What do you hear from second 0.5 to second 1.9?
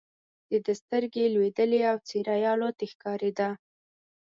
ده سترګې لوېدلې